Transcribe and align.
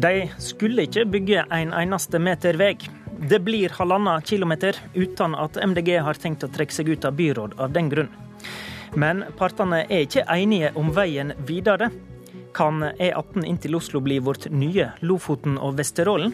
De 0.00 0.30
skulle 0.38 0.86
ikke 0.86 1.02
bygge 1.04 1.42
en 1.52 1.72
eneste 1.76 2.18
meter 2.22 2.56
vei. 2.56 2.76
Det 3.28 3.40
blir 3.44 3.74
halvannen 3.76 4.22
kilometer 4.24 4.78
uten 4.94 5.34
at 5.36 5.58
MDG 5.60 5.98
har 6.00 6.16
tenkt 6.16 6.46
å 6.46 6.48
trekke 6.48 6.72
seg 6.72 6.88
ut 6.88 7.04
av 7.04 7.18
byråd 7.18 7.58
av 7.60 7.74
den 7.74 7.90
grunn. 7.92 8.08
Men 8.96 9.26
partene 9.36 9.82
er 9.82 10.06
ikke 10.06 10.24
enige 10.24 10.70
om 10.80 10.88
veien 10.96 11.34
videre. 11.44 11.90
Kan 12.56 12.80
E18 12.96 13.44
inn 13.44 13.60
til 13.60 13.76
Oslo 13.76 14.00
bli 14.00 14.16
vårt 14.24 14.48
nye 14.48 14.88
Lofoten 15.04 15.60
og 15.60 15.76
Vesterålen? 15.82 16.32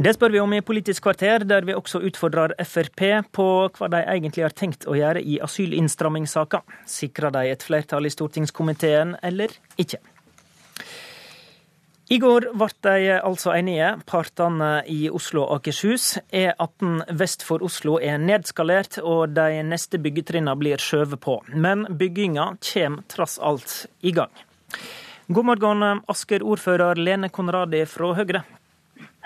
Det 0.00 0.16
spør 0.16 0.34
vi 0.34 0.40
om 0.42 0.52
i 0.56 0.62
Politisk 0.64 1.04
kvarter, 1.06 1.44
der 1.44 1.62
vi 1.68 1.76
også 1.76 2.00
utfordrer 2.08 2.56
Frp 2.66 3.04
på 3.36 3.48
hva 3.76 3.88
de 3.94 4.00
egentlig 4.00 4.48
har 4.48 4.56
tenkt 4.56 4.88
å 4.90 4.98
gjøre 4.98 5.22
i 5.22 5.38
asylinnstrammingssaka. 5.44 6.64
Sikrer 6.88 7.30
de 7.36 7.50
et 7.52 7.62
flertall 7.62 8.08
i 8.08 8.14
stortingskomiteen 8.16 9.20
eller 9.22 9.54
ikke? 9.78 10.00
I 12.10 12.16
går 12.18 12.48
ble 12.58 12.66
de 12.82 13.12
altså 13.22 13.52
enige, 13.54 13.92
partene 14.02 14.80
i 14.90 15.04
Oslo 15.14 15.44
og 15.44 15.60
Akershus. 15.60 16.16
E18 16.34 17.04
vest 17.20 17.44
for 17.46 17.62
Oslo 17.62 18.00
er 18.02 18.16
nedskalert, 18.18 18.96
og 18.98 19.36
de 19.36 19.60
neste 19.62 20.00
byggetrinnene 20.02 20.56
blir 20.58 20.82
skjøvet 20.82 21.20
på. 21.22 21.36
Men 21.54 21.84
bygginga 22.00 22.48
kommer 22.66 23.04
trass 23.14 23.36
alt 23.38 23.74
i 24.02 24.10
gang. 24.16 24.32
God 25.30 25.46
morgen, 25.52 26.00
Asker 26.10 26.42
ordfører 26.42 26.98
Lene 26.98 27.30
Konradi 27.30 27.84
fra 27.86 28.10
Høyre. 28.18 28.40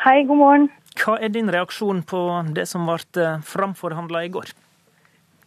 Hei, 0.04 0.18
god 0.28 0.40
morgen. 0.42 0.68
Hva 1.00 1.16
er 1.24 1.32
din 1.32 1.48
reaksjon 1.48 2.02
på 2.04 2.20
det 2.52 2.66
som 2.68 2.84
ble 2.84 3.30
framforhandla 3.48 4.26
i 4.26 4.30
går? 4.34 4.52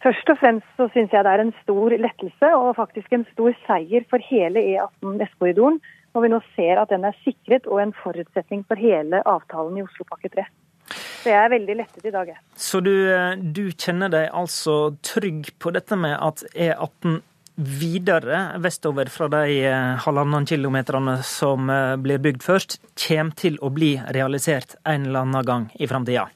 Først 0.02 0.34
og 0.34 0.40
fremst 0.42 0.74
så 0.74 0.88
syns 0.90 1.14
jeg 1.14 1.22
det 1.22 1.36
er 1.36 1.44
en 1.44 1.54
stor 1.62 1.94
lettelse 2.02 2.50
og 2.58 2.74
faktisk 2.82 3.14
en 3.14 3.24
stor 3.30 3.54
seier 3.68 4.02
for 4.10 4.26
hele 4.26 4.58
E18 4.74 5.22
Vestkorridoren 5.22 5.78
når 6.18 6.24
vi 6.26 6.32
nå 6.32 6.38
ser 6.56 6.80
at 6.82 6.90
den 6.90 7.06
er 7.06 7.14
sikret 7.22 7.68
og 7.70 7.78
en 7.82 7.94
forutsetning 7.94 8.64
for 8.66 8.80
hele 8.80 9.22
avtalen 9.22 9.78
i 9.78 9.84
Oslopakke 9.86 10.32
3. 10.34 10.44
Så 11.22 11.30
jeg 11.30 11.38
er 11.38 11.52
veldig 11.52 11.76
lettet 11.78 12.06
i 12.08 12.12
dag, 12.14 12.30
jeg. 12.32 12.40
Så 12.58 12.80
du, 12.82 12.92
du 13.54 13.68
kjenner 13.76 14.10
deg 14.10 14.30
altså 14.34 14.96
trygg 15.04 15.52
på 15.62 15.70
dette 15.76 15.98
med 16.00 16.16
at 16.16 16.42
E18 16.54 17.20
videre 17.58 18.40
vestover 18.62 19.10
fra 19.10 19.28
de 19.30 19.60
eh, 19.66 19.94
halvannen 20.04 20.46
kilometerne 20.46 21.16
som 21.26 21.70
eh, 21.74 21.94
blir 21.98 22.22
bygd 22.22 22.46
først, 22.46 22.78
kommer 23.02 23.38
til 23.38 23.58
å 23.62 23.70
bli 23.74 23.96
realisert 24.14 24.76
en 24.86 25.08
eller 25.08 25.26
annen 25.26 25.46
gang 25.46 25.66
i 25.78 25.90
framtida? 25.90 26.28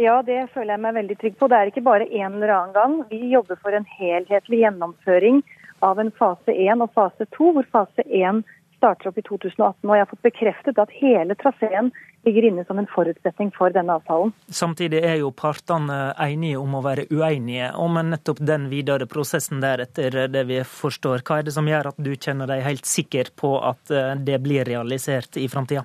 Ja, 0.00 0.18
det 0.26 0.48
føler 0.52 0.74
jeg 0.74 0.82
meg 0.82 0.96
veldig 0.96 1.18
trygg 1.20 1.36
på. 1.38 1.48
Det 1.48 1.60
er 1.60 1.70
ikke 1.70 1.84
bare 1.86 2.08
en 2.08 2.40
eller 2.40 2.52
annen 2.56 2.74
gang. 2.76 2.96
Vi 3.12 3.20
jobber 3.32 3.60
for 3.60 3.76
en 3.76 3.86
helhetlig 4.00 4.64
gjennomføring 4.64 5.44
av 5.84 6.00
en 6.00 6.10
fase 6.18 6.56
1 6.56 6.82
og 6.82 6.90
fase 6.96 7.28
2, 7.36 7.52
hvor 7.54 7.68
fase 7.76 8.04
1 8.08 8.42
starter 8.84 9.08
opp 9.08 9.18
i 9.18 9.24
2018. 9.24 9.88
Og 9.88 9.96
jeg 9.96 10.04
har 10.04 10.10
fått 10.10 10.26
bekreftet 10.26 10.80
at 10.82 10.92
hele 10.92 11.36
traseen 11.40 11.88
ligger 12.24 12.48
inne 12.48 12.64
som 12.68 12.80
en 12.80 12.88
forutsetning 12.88 13.50
for 13.56 13.72
denne 13.72 13.96
avtalen. 13.96 14.32
Samtidig 14.52 15.00
er 15.04 15.18
jo 15.22 15.30
partene 15.32 16.12
enige 16.20 16.60
om 16.60 16.76
å 16.76 16.82
være 16.84 17.06
uenige 17.12 17.70
om 17.80 17.96
nettopp 18.10 18.42
den 18.44 18.68
videre 18.72 19.08
prosessen 19.08 19.64
der, 19.64 19.84
etter 19.86 20.26
det 20.32 20.44
vi 20.48 20.60
forstår. 20.68 21.24
Hva 21.24 21.40
er 21.40 21.48
det 21.48 21.56
som 21.56 21.68
gjør 21.68 21.92
at 21.92 22.00
du 22.00 22.12
kjenner 22.14 22.50
deg 22.50 22.64
helt 22.64 22.88
sikker 22.88 23.32
på 23.40 23.56
at 23.64 23.92
eh, 23.92 24.14
det 24.20 24.40
blir 24.44 24.68
realisert 24.68 25.40
i 25.40 25.48
framtida? 25.52 25.84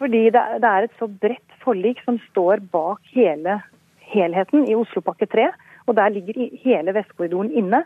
Fordi 0.00 0.26
det 0.34 0.42
er 0.42 0.86
et 0.86 0.98
så 0.98 1.08
bredt 1.08 1.60
forlik 1.62 2.02
som 2.04 2.18
står 2.30 2.66
bak 2.74 3.00
hele 3.14 3.60
helheten 4.12 4.66
i 4.68 4.74
Oslopakke 4.76 5.28
3. 5.30 5.48
Og 5.86 5.94
der 5.98 6.12
ligger 6.14 6.42
hele 6.64 6.94
Vestkorridoren 6.94 7.54
inne 7.54 7.84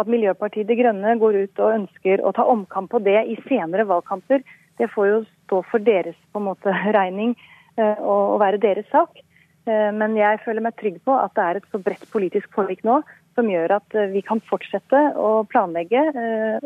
at 0.00 0.08
Miljøpartiet 0.08 0.68
De 0.68 0.76
Grønne 0.78 1.16
går 1.20 1.38
ut 1.44 1.62
og 1.62 1.76
ønsker 1.76 2.22
å 2.24 2.32
ta 2.36 2.46
omkamp 2.48 2.90
på 2.92 3.00
det 3.04 3.18
i 3.28 3.36
senere 3.48 3.84
valgkamper, 3.88 4.44
det 4.80 4.88
får 4.92 5.08
jo 5.08 5.18
stå 5.44 5.60
for 5.70 5.84
deres 5.84 6.16
på 6.32 6.40
en 6.40 6.48
måte 6.48 6.72
regning 6.98 7.34
eh, 7.76 7.98
og 8.00 8.40
være 8.42 8.62
deres 8.62 8.88
sak. 8.92 9.20
Eh, 9.68 9.90
men 9.94 10.16
jeg 10.18 10.40
føler 10.46 10.64
meg 10.64 10.78
trygg 10.80 11.00
på 11.04 11.16
at 11.16 11.34
det 11.36 11.48
er 11.48 11.60
et 11.60 11.68
så 11.72 11.80
bredt 11.82 12.06
politisk 12.12 12.52
forlik 12.56 12.84
nå 12.88 13.02
som 13.36 13.48
gjør 13.48 13.78
at 13.78 13.98
eh, 13.98 14.10
vi 14.12 14.24
kan 14.24 14.40
fortsette 14.48 15.02
å 15.16 15.42
planlegge 15.48 16.06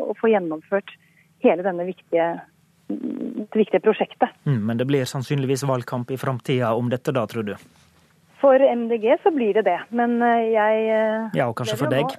og 0.03 0.15
få 0.19 0.31
gjennomført 0.31 0.95
hele 1.43 1.63
denne 1.65 1.85
viktige, 1.87 2.29
viktige 3.53 3.83
prosjektet. 3.83 4.33
Mm, 4.47 4.63
men 4.69 4.79
det 4.79 4.87
blir 4.89 5.05
sannsynligvis 5.07 5.67
valgkamp 5.69 6.11
i 6.11 6.17
framtida 6.19 6.73
om 6.75 6.89
dette 6.91 7.13
da, 7.15 7.27
tror 7.29 7.45
du? 7.47 7.53
For 8.41 8.61
MDG 8.61 9.17
så 9.23 9.31
blir 9.33 9.55
det 9.57 9.65
det. 9.65 9.77
Men 9.97 10.19
jeg 10.21 10.89
Ja, 11.33 11.47
og 11.47 11.55
kanskje 11.57 11.77
for 11.79 11.93
deg? 11.93 12.17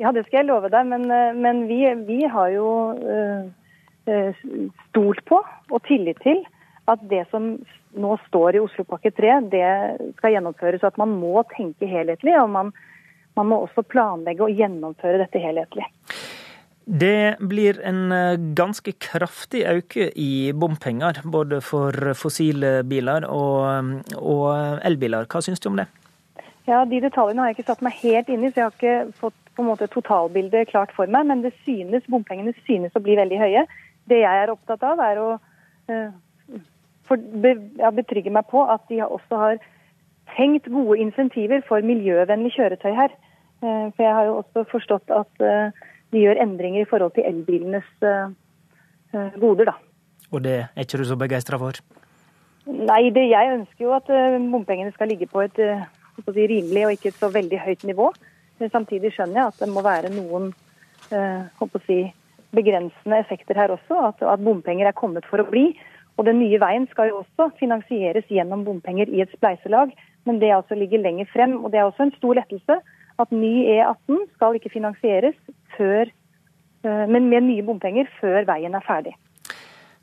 Ja, 0.00 0.12
det 0.14 0.24
skal 0.26 0.42
jeg 0.42 0.48
love 0.48 0.70
deg. 0.72 0.88
Men, 0.88 1.06
eh, 1.10 1.36
men 1.36 1.66
vi, 1.68 1.82
vi, 2.08 2.22
har 2.30 2.50
jo 2.54 2.68
uh, 2.96 4.42
stolt 4.88 5.22
på 5.28 5.38
og 5.42 5.84
tillit 5.88 6.20
til 6.24 6.42
at 6.90 7.02
det 7.10 7.24
som 7.30 7.54
nå 7.92 8.16
står 8.26 8.56
i 8.56 8.62
Oslopakke 8.62 9.12
3, 9.14 9.34
det 9.52 9.68
skal 10.18 10.36
gjennomføres. 10.36 10.82
Og 10.82 10.92
at 10.92 11.00
man 11.02 11.14
må 11.20 11.44
tenke 11.52 11.88
helhetlig. 11.88 12.34
Og 12.40 12.50
man, 12.50 12.72
man 13.38 13.50
må 13.50 13.62
også 13.66 13.84
planlegge 13.86 14.46
og 14.46 14.58
gjennomføre 14.58 15.22
dette 15.22 15.42
helhetlig. 15.42 15.86
Det 16.82 17.38
blir 17.38 17.78
en 17.86 18.10
ganske 18.58 18.96
kraftig 18.98 19.62
øke 19.70 20.08
i 20.18 20.50
bompenger, 20.50 21.20
både 21.22 21.60
for 21.62 21.94
fossile 22.18 22.80
biler 22.82 23.28
og, 23.30 24.02
og 24.18 24.48
elbiler. 24.82 25.28
Hva 25.30 25.44
syns 25.46 25.62
du 25.62 25.70
om 25.70 25.78
det? 25.78 25.86
Ja, 26.66 26.84
De 26.84 27.00
detaljene 27.02 27.42
har 27.42 27.50
jeg 27.50 27.58
ikke 27.58 27.70
satt 27.70 27.82
meg 27.82 27.96
helt 28.02 28.28
inn 28.30 28.44
i, 28.44 28.50
så 28.50 28.60
jeg 28.60 28.66
har 28.68 28.76
ikke 28.76 28.98
fått 29.18 29.41
på 29.56 29.62
en 29.62 29.68
måte 29.68 29.88
totalbildet 29.92 30.70
klart 30.70 30.92
for 30.96 31.10
meg, 31.10 31.26
men 31.28 31.42
det 31.44 31.52
synes, 31.66 32.06
bompengene 32.10 32.54
synes 32.66 32.94
å 32.96 33.02
bli 33.04 33.16
veldig 33.18 33.38
høye. 33.40 33.66
Det 34.08 34.22
jeg 34.22 34.42
er 34.44 34.52
opptatt 34.52 34.82
av, 34.86 35.00
er 35.04 35.20
å 35.20 35.28
ja, 37.78 37.90
betrygge 37.92 38.32
meg 38.32 38.48
på 38.50 38.64
at 38.72 38.84
de 38.88 39.02
også 39.04 39.40
har 39.44 39.62
tenkt 40.36 40.68
gode 40.72 40.98
insentiver 41.02 41.62
for 41.68 41.84
miljøvennlig 41.84 42.54
kjøretøy 42.56 42.92
her. 42.96 43.14
Uh, 43.62 43.92
for 43.94 44.02
jeg 44.02 44.14
har 44.16 44.26
jo 44.26 44.38
også 44.40 44.64
forstått 44.72 45.12
at 45.14 45.44
uh, 45.44 45.88
de 46.12 46.24
gjør 46.24 46.40
endringer 46.42 46.82
i 46.82 46.88
forhold 46.88 47.14
til 47.16 47.28
elbilenes 47.28 47.88
goder, 49.12 49.68
da. 49.68 49.74
Og 50.32 50.40
det 50.44 50.54
er 50.64 50.86
ikke 50.86 50.98
du 51.00 51.04
så 51.04 51.16
begeistra 51.20 51.58
for? 51.60 51.76
Nei, 52.64 53.10
det, 53.12 53.26
jeg 53.28 53.54
ønsker 53.58 53.84
jo 53.84 53.92
at 53.92 54.08
bompengene 54.08 54.92
skal 54.94 55.10
ligge 55.12 55.28
på 55.28 55.42
et 55.44 55.58
si, 55.58 56.44
rimelig 56.48 56.84
og 56.86 56.94
ikke 56.96 57.12
så 57.16 57.28
veldig 57.32 57.60
høyt 57.60 57.84
nivå. 57.88 58.08
Samtidig 58.70 59.14
skjønner 59.14 59.40
jeg 59.40 59.52
at 59.52 59.62
det 59.62 59.70
må 59.72 59.82
være 59.84 60.12
noen 60.14 60.52
å 61.12 61.80
si, 61.86 62.04
begrensende 62.56 63.18
effekter 63.20 63.58
her 63.58 63.72
også. 63.74 63.98
At, 64.12 64.22
at, 64.22 64.44
bompenger 64.44 64.88
er 64.88 64.96
kommet 64.96 65.26
for 65.28 65.42
å 65.42 65.48
bli. 65.48 65.72
Og 66.20 66.28
den 66.28 66.38
nye 66.42 66.60
veien 66.60 66.86
skal 66.90 67.10
jo 67.10 67.22
også 67.22 67.50
finansieres 67.58 68.28
gjennom 68.30 68.64
bompenger 68.66 69.10
i 69.10 69.22
et 69.24 69.32
spleiselag. 69.34 69.94
Men 70.28 70.38
det 70.42 70.52
altså 70.54 70.76
ligger 70.78 71.02
lenger 71.02 71.28
frem. 71.32 71.56
Og 71.64 71.72
det 71.72 71.80
er 71.80 71.88
også 71.88 72.06
en 72.06 72.16
stor 72.18 72.38
lettelse 72.38 72.78
at 73.20 73.34
ny 73.34 73.52
E18 73.68 74.26
skal 74.36 74.56
ikke 74.56 74.72
finansieres 74.72 75.36
før, 75.76 76.08
eh, 76.84 77.04
men 77.08 77.28
med 77.28 77.46
nye 77.48 77.64
bompenger 77.66 78.08
før 78.20 78.46
veien 78.48 78.74
er 78.74 78.86
ferdig. 78.86 79.14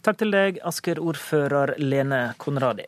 Takk 0.06 0.22
til 0.22 0.32
deg, 0.32 0.62
Asker-ordfører 0.64 1.76
Lene 1.82 2.30
Konradi. 2.40 2.86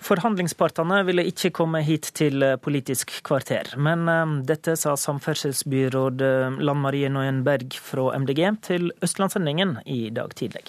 Forhandlingspartene 0.00 1.02
ville 1.04 1.26
ikke 1.28 1.52
komme 1.60 1.82
hit 1.84 2.08
til 2.16 2.44
Politisk 2.64 3.18
kvarter, 3.26 3.74
men 3.76 4.08
eh, 4.08 4.36
dette 4.48 4.76
sa 4.80 4.96
samferdselsbyråd 4.96 6.24
eh, 6.24 6.60
Lan 6.64 6.80
Marie 6.80 7.10
Noyen 7.12 7.42
Berg 7.46 7.76
fra 7.76 8.10
MDG 8.18 8.46
til 8.64 8.94
Østlandssendingen 9.04 9.78
i 9.84 10.06
dag 10.14 10.32
tidlig. 10.40 10.64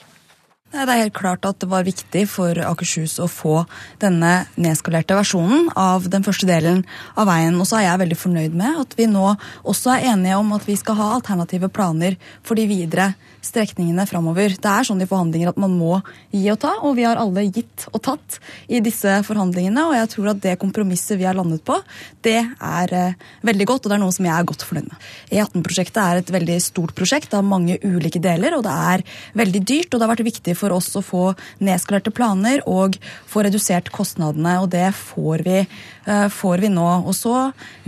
Det 0.72 0.86
er 0.88 1.02
helt 1.02 1.18
klart 1.18 1.44
at 1.44 1.58
det 1.60 1.68
var 1.68 1.84
viktig 1.84 2.22
for 2.32 2.56
Akershus 2.64 3.18
å 3.20 3.26
få 3.28 3.66
denne 4.00 4.46
nedskalerte 4.56 5.18
versjonen 5.18 5.66
av 5.76 6.06
den 6.14 6.24
første 6.24 6.48
delen 6.48 6.86
av 7.20 7.28
veien. 7.28 7.58
Og 7.60 7.68
så 7.68 7.82
er 7.82 7.90
jeg 7.90 8.02
veldig 8.06 8.18
fornøyd 8.22 8.56
med 8.56 8.80
at 8.86 8.96
vi 8.96 9.10
nå 9.12 9.26
også 9.68 9.92
er 9.98 10.08
enige 10.14 10.38
om 10.40 10.54
at 10.56 10.64
vi 10.70 10.78
skal 10.80 10.96
ha 10.96 11.10
alternative 11.18 11.68
planer 11.76 12.16
for 12.40 12.56
de 12.56 12.70
videre 12.72 13.10
strekningene 13.44 14.06
framover. 14.08 14.56
Det 14.56 14.70
er 14.72 14.88
sånn 14.88 15.02
i 15.04 15.10
forhandlinger 15.10 15.52
at 15.52 15.60
man 15.60 15.74
må 15.76 15.98
gi 16.32 16.46
og 16.54 16.60
ta, 16.62 16.76
og 16.86 16.96
vi 16.96 17.04
har 17.08 17.20
alle 17.20 17.44
gitt 17.50 17.88
og 17.92 18.00
tatt 18.06 18.38
i 18.72 18.80
disse 18.86 19.18
forhandlingene. 19.28 19.90
Og 19.90 19.98
jeg 19.98 20.12
tror 20.14 20.32
at 20.32 20.42
det 20.46 20.56
kompromisset 20.62 21.20
vi 21.20 21.28
har 21.28 21.36
landet 21.36 21.66
på, 21.68 21.82
det 22.24 22.38
er 22.40 22.96
eh, 22.96 23.28
veldig 23.48 23.68
godt, 23.74 23.86
og 23.86 23.92
det 23.92 23.98
er 23.98 24.04
noe 24.06 24.16
som 24.16 24.30
jeg 24.30 24.36
er 24.38 24.48
godt 24.48 24.66
fornøyd 24.70 24.88
med. 24.88 25.10
E18-prosjektet 25.34 26.02
er 26.04 26.22
et 26.22 26.34
veldig 26.38 26.60
stort 26.64 26.96
prosjekt 26.96 27.36
av 27.36 27.44
mange 27.44 27.80
ulike 27.84 28.22
deler, 28.24 28.56
og 28.56 28.64
det 28.68 28.78
er 28.96 29.06
veldig 29.42 29.64
dyrt. 29.66 29.90
Og 29.92 29.98
det 29.98 30.06
har 30.06 30.14
vært 30.14 30.30
viktig 30.30 30.56
for 30.56 30.61
oss 30.70 30.94
å 30.94 31.02
få 31.02 31.24
nedskalerte 31.58 32.14
planer 32.14 32.62
og 32.70 33.00
få 33.26 33.42
redusert 33.48 33.90
kostnadene, 33.90 34.60
og 34.62 34.70
det 34.70 34.92
får 34.94 35.42
vi, 35.48 35.58
uh, 36.06 36.30
får 36.30 36.62
vi 36.62 36.70
nå. 36.70 36.88
Og 37.02 37.18
så, 37.18 37.36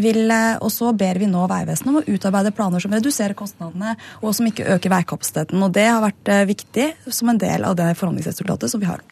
vil, 0.01 0.25
uh, 0.33 0.57
og 0.57 0.73
så 0.73 0.89
ber 0.97 1.21
vi 1.21 1.29
nå 1.29 1.45
Vegvesenet 1.51 1.93
om 1.93 2.01
å 2.01 2.05
utarbeide 2.09 2.55
planer 2.57 2.81
som 2.81 2.97
reduserer 2.97 3.37
kostnadene, 3.37 3.93
og 4.25 4.33
som 4.33 4.49
ikke 4.49 4.65
øker 4.73 4.97
veikapasiteten. 4.97 5.61
Og 5.61 5.73
det 5.77 5.85
har 5.91 6.01
vært 6.03 6.31
eh, 6.31 6.45
viktig 6.49 6.87
som 7.13 7.29
en 7.29 7.39
del 7.41 7.65
av 7.67 7.77
det 7.77 7.91
forhandlingsresultatet 7.99 8.71
som 8.71 8.81
vi 8.81 8.89
har. 8.89 9.03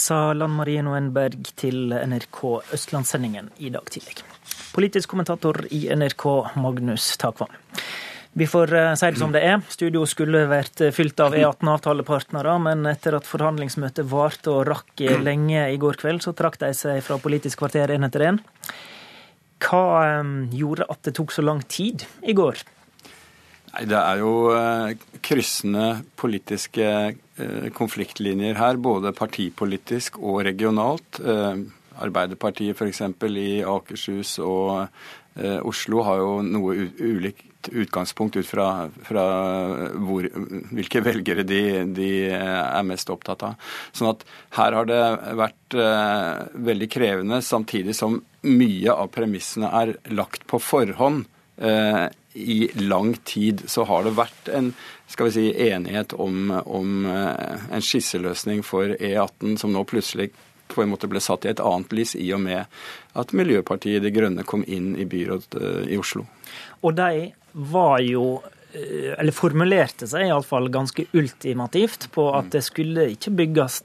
Sa 0.00 0.32
Lan 0.32 0.54
Marie 0.56 0.80
Noenberg 0.84 1.50
til 1.60 1.92
NRK 1.92 2.38
Østlandssendingen 2.72 3.50
i 3.60 3.68
dag 3.74 3.84
tidlig. 3.92 4.22
Politisk 4.72 5.12
kommentator 5.12 5.66
i 5.70 5.84
NRK, 5.92 6.24
Magnus 6.56 7.10
Takvam. 7.20 7.52
Vi 8.32 8.46
får 8.48 8.72
uh, 8.72 8.94
si 8.96 9.10
det 9.12 9.20
som 9.20 9.32
det 9.34 9.42
er. 9.44 9.58
Studio 9.68 10.06
skulle 10.08 10.46
vært 10.48 10.80
fylt 10.96 11.20
av 11.20 11.34
E18-avtalepartnere, 11.36 12.54
men 12.64 12.86
etter 12.88 13.18
at 13.18 13.28
forhandlingsmøtet 13.28 14.08
varte 14.08 14.48
og 14.54 14.64
rakk 14.70 15.04
lenge 15.20 15.66
i 15.68 15.76
går 15.80 16.00
kveld, 16.00 16.24
så 16.24 16.32
trakk 16.36 16.56
de 16.62 16.72
seg 16.76 17.02
fra 17.04 17.20
Politisk 17.20 17.60
kvarter 17.60 17.92
én 17.92 18.08
etter 18.08 18.24
én. 18.30 18.40
Hva 19.62 20.20
um, 20.22 20.32
gjorde 20.48 20.88
at 20.88 21.04
det 21.04 21.14
tok 21.20 21.34
så 21.36 21.44
lang 21.44 21.60
tid 21.68 22.06
i 22.24 22.32
går? 22.36 22.64
Nei, 23.74 23.84
Det 23.88 24.00
er 24.00 24.24
jo 24.24 24.32
kryssende 25.24 25.86
politiske 26.16 26.88
konfliktlinjer 27.76 28.58
her, 28.58 28.80
både 28.80 29.14
partipolitisk 29.16 30.18
og 30.20 30.42
regionalt. 30.48 31.20
Arbeiderpartiet 32.02 32.76
f.eks. 32.76 33.00
i 33.28 33.62
Akershus 33.64 34.34
og 34.44 34.88
Oslo 35.64 36.04
har 36.04 36.20
jo 36.20 36.34
noe 36.44 36.90
utgangspunkt 37.70 38.36
ut 38.36 38.48
fra, 38.48 38.88
fra 39.06 39.24
hvor, 39.94 40.26
hvilke 40.72 41.02
velgere 41.04 41.44
de, 41.46 41.62
de, 41.94 42.10
er 42.32 42.88
mest 42.88 43.10
opptatt 43.12 43.44
av. 43.46 43.74
Sånn 43.94 44.12
at 44.12 44.24
her 44.58 44.78
har 44.78 44.88
det 44.90 45.02
vært 45.38 45.78
eh, 45.78 46.42
veldig 46.70 46.90
krevende, 46.92 47.42
samtidig 47.44 47.96
som 47.98 48.20
mye 48.48 48.96
av 48.96 49.12
premissene 49.14 49.70
er 49.82 49.96
lagt 50.10 50.46
på 50.50 50.60
forhånd. 50.62 51.28
Eh, 51.62 52.06
I 52.32 52.58
lang 52.80 53.14
tid 53.28 53.66
så 53.68 53.84
har 53.88 54.06
det 54.06 54.16
vært 54.16 54.48
en 54.48 54.72
skal 55.12 55.28
vi 55.28 55.32
si, 55.32 55.68
enighet 55.68 56.14
om, 56.16 56.50
om 56.64 57.04
eh, 57.06 57.66
en 57.72 57.84
skisseløsning 57.84 58.62
for 58.64 58.94
E18 58.96 59.58
som 59.60 59.74
nå 59.74 59.84
plutselig 59.84 60.30
på 60.72 60.82
en 60.82 60.92
måte 60.92 61.08
ble 61.10 61.20
satt 61.20 61.44
i 61.44 61.50
et 61.52 61.60
annet 61.60 61.92
lys 61.92 62.14
i 62.16 62.30
og 62.32 62.40
med 62.44 62.64
at 63.18 63.34
Miljøpartiet 63.36 64.02
De 64.04 64.12
Grønne 64.14 64.46
kom 64.48 64.64
inn 64.64 64.94
i 64.96 65.04
byrådet 65.08 65.58
eh, 65.60 65.92
i 65.92 66.00
Oslo. 66.00 66.24
Og 66.82 66.96
de 66.96 67.28
var 67.52 68.00
jo 68.04 68.26
eh, 68.72 69.12
eller 69.18 69.34
formulerte 69.36 70.08
seg 70.08 70.28
iallfall 70.28 70.70
ganske 70.72 71.06
ultimativt 71.12 72.08
på 72.14 72.28
at 72.36 72.52
det 72.54 72.64
skulle 72.66 73.10
ikke 73.14 73.34
bygges 73.42 73.82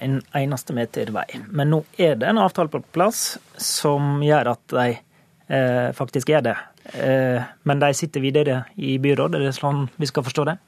en 0.00 0.20
eneste 0.36 0.74
meter 0.76 1.12
vei. 1.14 1.26
Men 1.48 1.72
nå 1.74 1.82
er 2.00 2.16
det 2.20 2.28
en 2.30 2.40
avtale 2.40 2.72
på 2.72 2.82
plass 2.94 3.38
som 3.60 4.22
gjør 4.24 4.54
at 4.54 4.62
de 4.72 4.86
eh, 4.96 5.90
faktisk 5.96 6.32
er 6.32 6.44
det. 6.46 6.56
Eh, 6.94 7.50
men 7.68 7.82
de 7.82 7.92
sitter 7.94 8.24
videre 8.24 8.62
i 8.76 8.96
byrådet, 9.02 9.40
er 9.40 9.50
det 9.50 9.58
sånn 9.58 9.86
vi 10.00 10.08
skal 10.10 10.26
forstå 10.26 10.48
det? 10.52 10.58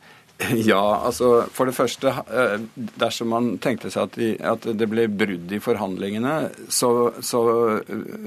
Ja, 0.72 0.82
altså 1.06 1.44
for 1.55 1.69
det 1.69 1.76
første, 1.76 2.10
eh, 2.10 2.56
dersom 3.00 3.31
man 3.32 3.52
tenkte 3.62 3.93
seg 3.93 4.08
at, 4.08 4.19
vi, 4.19 4.32
at 4.37 4.66
det 4.78 4.88
ble 4.90 5.06
brudd 5.08 5.52
i 5.52 5.60
forhandlingene, 5.62 6.34
så, 6.72 7.12
så 7.22 7.43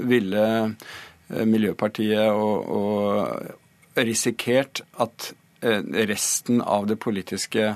ville 0.06 0.46
Miljøpartiet 1.26 2.30
og, 2.30 2.68
og 2.70 3.25
risikert 3.96 4.82
at 5.02 5.34
eh, 5.62 5.82
resten 6.08 6.62
av 6.62 6.88
det 6.88 6.96
politiske 6.96 7.76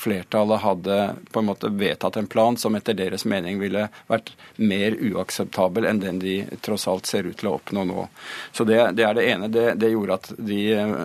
flertallet 0.00 0.60
hadde 0.60 1.14
på 1.30 1.38
en 1.38 1.44
måte 1.44 1.68
vedtatt 1.68 2.16
en 2.16 2.26
plan 2.26 2.56
som 2.56 2.74
etter 2.74 2.96
deres 2.96 3.26
mening 3.28 3.58
ville 3.60 3.88
vært 4.08 4.32
mer 4.56 4.96
uakseptabel 4.96 5.84
enn 5.90 6.00
den 6.00 6.20
de 6.22 6.36
tross 6.64 6.88
alt 6.88 7.10
ser 7.10 7.28
ut 7.28 7.36
til 7.36 7.50
å 7.50 7.58
oppnå 7.58 7.84
nå. 7.84 8.06
Så 8.52 8.64
Det, 8.64 8.78
det 8.96 9.04
er 9.04 9.14
det 9.18 9.26
ene. 9.28 9.50
Det, 9.52 9.66
det 9.76 9.92
gjorde 9.92 10.16
at 10.16 10.32
de, 10.38 10.60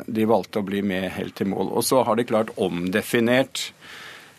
de, 0.07 0.27
valgte 0.29 0.61
å 0.61 0.67
bli 0.69 0.81
med 0.85 1.09
helt 1.17 1.35
til 1.35 1.51
mål. 1.51 1.73
Og 1.75 1.83
så 1.83 2.05
har 2.07 2.15
de 2.15 2.27
klart 2.29 2.53
omdefinert 2.55 3.67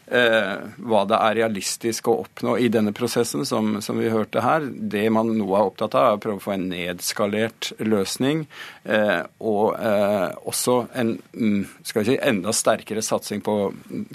hva 0.06 1.00
det 1.11 1.17
er 1.19 1.37
realistisk 1.41 2.06
å 2.08 2.20
oppnå 2.23 2.56
i 2.62 2.69
denne 2.70 2.93
prosessen, 2.94 3.43
som, 3.47 3.81
som, 3.82 3.99
vi 3.99 4.11
hørte 4.12 4.43
her. 4.44 4.67
Det 4.70 5.03
man 5.11 5.32
nå 5.35 5.49
er 5.50 5.67
opptatt 5.67 5.97
av, 5.99 6.06
er 6.06 6.19
å 6.19 6.23
prøve 6.23 6.38
å 6.38 6.44
få 6.44 6.55
en 6.55 6.69
nedskalert 6.70 7.73
løsning. 7.82 8.44
Eh, 8.85 9.23
og 9.43 9.75
eh, 9.75 10.29
også 10.47 10.76
en 10.94 11.17
mm, 11.32 11.64
si, 11.82 12.17
enda 12.17 12.55
sterkere 12.55 13.03
satsing 13.03 13.43
på 13.47 13.56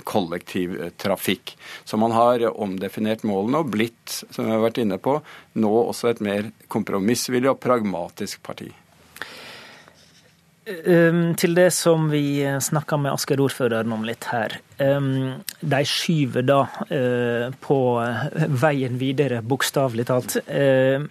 kollektivtrafikk. 0.08 1.56
Så 1.84 2.00
man 2.02 2.16
har 2.16 2.46
omdefinert 2.52 3.26
målene 3.28 3.64
og 3.64 3.74
blitt, 3.76 4.22
som 4.30 4.48
vi 4.48 4.54
har 4.56 4.64
vært 4.64 4.82
inne 4.84 5.00
på, 5.02 5.20
nå 5.60 5.74
også 5.82 6.12
et 6.12 6.24
mer 6.24 6.54
kompromissvillig 6.72 7.52
og 7.52 7.60
pragmatisk 7.64 8.44
parti. 8.46 8.72
Um, 10.62 11.32
til 11.34 11.56
det 11.58 11.72
som 11.74 12.04
vi 12.12 12.44
snakka 12.62 13.00
med 13.02 13.16
Asker-ordføreren 13.16 13.94
om 13.96 14.04
litt 14.06 14.28
her. 14.30 14.60
Um, 14.78 15.42
de 15.58 15.80
skyver 15.90 16.46
da 16.46 16.60
uh, 16.92 17.48
på 17.66 17.78
veien 18.62 19.00
videre, 19.02 19.40
bokstavelig 19.42 20.06
talt. 20.12 20.38
Uh, 20.46 21.10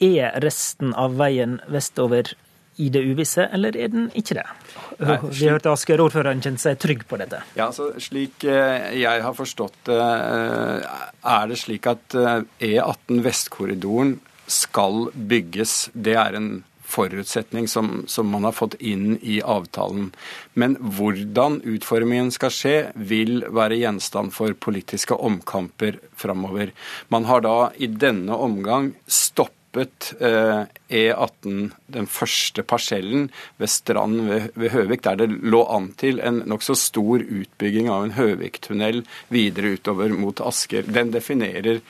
er 0.00 0.40
resten 0.40 0.96
av 0.96 1.18
veien 1.20 1.58
vestover 1.68 2.32
i 2.80 2.88
det 2.90 3.04
uvisse, 3.04 3.44
eller 3.52 3.76
er 3.76 3.92
den 3.92 4.08
ikke 4.16 4.40
det? 4.40 4.48
Nei, 4.96 5.20
slik... 5.20 5.36
Vi 5.42 5.52
hørte 5.52 5.76
Asker-ordføreren 5.76 6.40
kjente 6.40 6.64
seg 6.64 6.80
trygg 6.80 7.04
på 7.10 7.20
dette. 7.20 7.44
Ja, 7.60 7.68
altså 7.68 7.92
Slik 8.00 8.48
uh, 8.48 8.90
jeg 8.96 9.24
har 9.28 9.36
forstått 9.36 9.92
det, 9.92 10.00
er 10.00 11.50
det 11.52 11.60
slik 11.60 11.92
at 11.92 12.16
E18 12.16 13.20
Vestkorridoren 13.28 14.16
skal 14.48 15.10
bygges. 15.12 15.90
Det 15.92 16.16
er 16.16 16.40
en 16.40 16.54
forutsetning 16.94 17.68
som, 17.68 18.04
som, 18.06 18.30
man 18.30 18.46
har 18.46 18.54
fått 18.56 18.76
inn 18.78 19.18
i 19.22 19.40
avtalen. 19.42 20.12
Men 20.54 20.76
hvordan 20.80 21.60
utformingen 21.66 22.30
skal 22.34 22.54
skje, 22.54 22.76
vil 22.94 23.42
være 23.54 23.80
gjenstand 23.80 24.34
for 24.36 24.54
politiske 24.54 25.16
omkamper 25.16 25.98
framover. 26.18 26.72
Man 27.12 27.28
har 27.30 27.44
da 27.44 27.58
i 27.76 27.90
denne 27.90 28.38
omgang 28.46 28.92
stoppet 29.06 30.12
eh, 30.22 30.64
E18, 30.88 31.70
den 31.96 32.10
første 32.10 32.62
parsellen 32.62 33.30
ved 33.58 33.72
Strand 33.72 34.26
ved, 34.28 34.50
ved, 34.54 34.74
Høvik, 34.74 35.02
der 35.06 35.18
det 35.24 35.30
lå 35.42 35.64
an 35.74 35.90
til 36.00 36.22
en 36.22 36.44
nokså 36.50 36.76
stor 36.78 37.24
utbygging 37.24 37.90
av 37.90 38.06
en 38.06 38.18
Høvik-tunnel 38.18 39.02
videre 39.34 39.74
utover 39.78 40.14
mot 40.14 40.44
Asker. 40.44 40.86
Den 40.86 41.10
definerer 41.14 41.82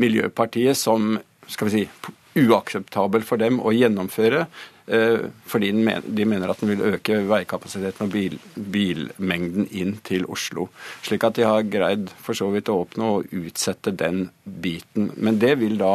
Miljøpartiet 0.00 0.78
som 0.78 1.16
skal 1.50 1.66
vi 1.66 1.80
si, 1.80 2.14
uakseptabel 2.38 3.24
for 3.26 3.40
dem 3.40 3.58
å 3.62 3.72
gjennomføre. 3.74 4.46
Eh, 4.90 5.28
fordi 5.46 5.70
de 5.70 6.24
mener 6.26 6.50
at 6.50 6.62
den 6.62 6.72
vil 6.72 6.96
øke 6.96 7.20
veikapasiteten 7.30 8.08
og 8.08 8.14
bil, 8.14 8.38
bilmengden 8.58 9.68
inn 9.70 9.98
til 10.06 10.26
Oslo. 10.26 10.66
Slik 11.06 11.26
at 11.28 11.38
de 11.38 11.46
har 11.46 11.68
greid 11.70 12.10
for 12.18 12.34
så 12.34 12.50
vidt 12.50 12.72
å 12.72 12.80
åpne 12.82 13.14
og 13.14 13.30
utsette 13.30 13.94
den 13.94 14.28
biten. 14.42 15.12
Men 15.14 15.38
det 15.38 15.52
vil 15.60 15.78
da 15.78 15.94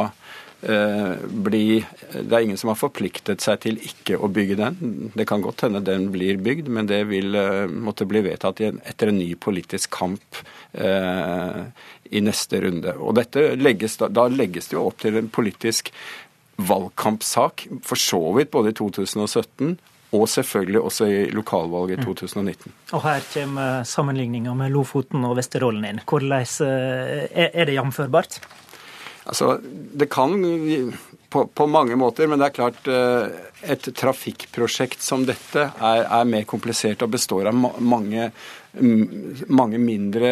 eh, 0.63 1.19
bli 1.27 1.83
Det 2.15 2.31
er 2.31 2.45
ingen 2.45 2.57
som 2.61 2.71
har 2.71 2.79
forpliktet 2.79 3.43
seg 3.43 3.59
til 3.65 3.81
ikke 3.83 4.15
å 4.15 4.31
bygge 4.31 4.59
den. 4.63 5.11
Det 5.11 5.27
kan 5.27 5.43
godt 5.43 5.67
hende 5.67 5.83
den 5.83 6.07
blir 6.15 6.39
bygd, 6.39 6.71
men 6.71 6.87
det 6.87 7.03
vil 7.11 7.35
eh, 7.35 7.65
måtte 7.67 8.07
bli 8.07 8.23
vedtatt 8.23 8.63
etter 8.63 9.11
en 9.11 9.19
ny 9.19 9.33
politisk 9.35 9.91
kamp 9.91 10.45
i 10.75 12.19
neste 12.19 12.59
runde. 12.61 12.91
Og 12.99 13.15
dette 13.15 13.53
legges, 13.55 13.95
da 13.97 14.25
legges 14.27 14.67
det 14.67 14.75
jo 14.75 14.83
opp 14.89 14.99
til 14.99 15.15
en 15.15 15.29
politisk 15.31 15.93
valgkampsak, 16.57 17.67
for 17.83 17.99
så 17.99 18.21
vidt 18.37 18.51
både 18.51 18.71
i 18.71 18.77
2017 18.77 19.75
og 20.15 20.27
selvfølgelig 20.29 20.81
også 20.81 21.07
i 21.11 21.17
lokalvalget 21.35 21.99
i 21.99 22.03
2019. 22.05 22.71
Mm. 22.71 22.75
Og 22.95 23.03
her 23.03 23.25
kommer 23.33 23.83
sammenligninga 23.83 24.53
med 24.55 24.71
Lofoten 24.71 25.25
og 25.27 25.35
Vesterålen 25.39 25.87
inn. 25.89 25.99
Hvordan 26.07 26.45
eh, 26.67 27.49
er 27.51 27.65
det 27.67 27.75
jamførbart? 27.75 28.39
Altså, 29.25 29.57
Det 29.99 30.09
kan 30.09 30.37
på, 31.35 31.45
på, 31.51 31.67
mange 31.67 31.97
måter, 31.99 32.29
men 32.31 32.39
det 32.39 32.47
er 32.47 32.55
klart 32.55 32.85
eh, 32.87 33.39
et 33.75 33.89
trafikkprosjekt 33.99 35.03
som 35.03 35.25
dette 35.27 35.65
er, 35.67 36.05
er 36.05 36.29
mer 36.29 36.45
komplisert 36.47 37.03
og 37.03 37.11
består 37.17 37.51
av 37.51 37.65
mange 37.83 38.29
mange 39.47 39.77
mindre 39.79 40.31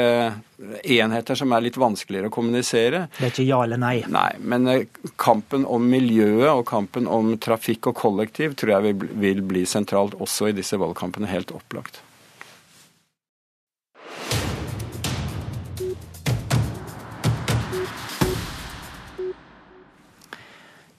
enheter 0.83 1.35
som 1.35 1.51
er 1.55 1.63
litt 1.63 1.77
vanskeligere 1.79 2.27
å 2.27 2.33
kommunisere. 2.33 3.05
Det 3.17 3.27
er 3.27 3.31
ikke 3.31 3.45
ja 3.47 3.59
eller 3.63 3.79
nei? 3.79 3.95
Nei, 4.11 4.29
men 4.39 4.67
eh, 4.71 4.87
kampen 5.19 5.67
om 5.67 5.85
miljøet 5.89 6.49
og 6.51 6.65
kampen 6.69 7.07
om 7.07 7.33
trafikk 7.43 7.91
og 7.91 7.99
kollektiv 7.99 8.57
tror 8.59 8.75
jeg 8.77 8.97
vil 9.23 9.43
bli 9.47 9.63
sentralt 9.69 10.17
også 10.19 10.51
i 10.51 10.57
disse 10.57 10.79
valgkampene, 10.79 11.31
helt 11.31 11.55
opplagt. 11.55 12.01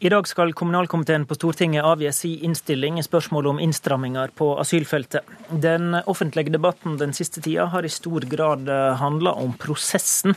I 0.04 0.10
dag 0.12 0.26
skal 0.28 0.50
kommunalkomiteen 0.52 1.22
på 1.24 1.32
Stortinget 1.38 1.86
avgi 1.88 2.10
sin 2.12 2.42
innstilling 2.44 2.98
i 3.00 3.02
spørsmålet 3.06 3.54
om 3.54 3.60
innstramminger 3.64 4.34
på 4.36 4.50
asylfeltet. 4.60 5.24
Den 5.48 5.96
offentlige 5.96 6.52
debatten 6.52 6.98
den 7.00 7.14
siste 7.16 7.40
tida 7.40 7.64
har 7.72 7.88
i 7.88 7.92
stor 7.92 8.26
grad 8.28 8.68
eh, 8.68 8.98
handla 9.00 9.32
om 9.40 9.54
prosessen. 9.56 10.36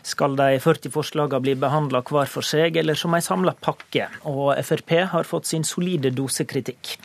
Skal 0.00 0.38
de 0.40 0.56
40 0.56 0.94
forslagene 0.94 1.44
bli 1.44 1.52
behandla 1.60 2.00
hver 2.00 2.32
for 2.32 2.48
seg, 2.48 2.78
eller 2.80 2.96
som 2.96 3.12
ei 3.12 3.20
samla 3.20 3.52
pakke? 3.52 4.08
Og 4.24 4.56
Frp 4.64 4.96
har 5.12 5.28
fått 5.28 5.52
sin 5.52 5.68
solide 5.68 6.08
dose 6.08 6.48
kritikk. 6.48 6.96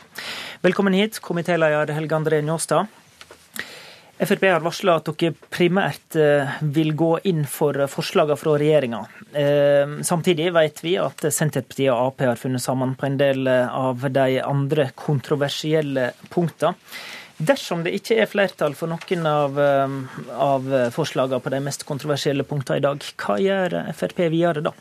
Velkommen 0.64 0.96
hit, 0.96 1.20
komitéleder 1.20 1.92
Helge 1.98 2.16
André 2.16 2.40
Njåstad. 2.40 2.88
Frp 4.20 4.42
har 4.44 4.60
varsla 4.60 4.98
at 5.00 5.06
dere 5.08 5.32
primært 5.52 6.16
eh, 6.20 6.58
vil 6.76 6.92
gå 6.98 7.14
inn 7.30 7.46
for 7.48 7.76
forslagene 7.88 8.36
fra 8.36 8.56
regjeringa. 8.60 9.00
Eh, 9.32 9.94
samtidig 10.04 10.50
vet 10.52 10.82
vi 10.84 10.98
at 11.00 11.24
Senterpartiet 11.32 11.88
og 11.94 12.10
Ap 12.10 12.20
har 12.26 12.40
funnet 12.40 12.60
sammen 12.60 12.92
på 13.00 13.08
en 13.08 13.16
del 13.20 13.48
av 13.48 14.04
de 14.12 14.26
andre 14.44 14.90
kontroversielle 14.94 16.10
punktene. 16.28 16.76
Dersom 17.40 17.80
det 17.80 17.94
ikke 17.96 18.18
er 18.20 18.28
flertall 18.28 18.74
for 18.76 18.92
noen 18.92 19.24
av, 19.24 19.56
av 20.36 20.66
forslagene 20.92 21.40
på 21.40 21.52
de 21.54 21.62
mest 21.64 21.86
kontroversielle 21.88 22.44
punktene 22.44 22.82
i 22.82 22.84
dag, 22.84 23.06
hva 23.24 23.38
gjør 23.40 23.78
Frp 23.96 24.26
videre 24.28 24.60
da? 24.66 24.74